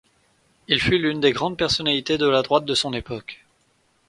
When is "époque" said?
2.91-3.45